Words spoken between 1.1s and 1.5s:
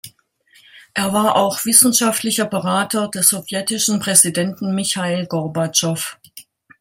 war